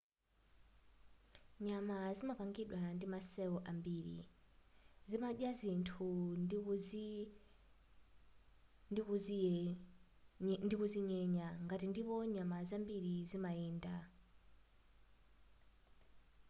[1.65, 4.19] nyama zimapangidwa ndima cell ambiri
[5.09, 6.09] zimadya zinthu
[10.65, 13.95] ndikuzinyenya nkati ndipo nyama zambiri zimayenda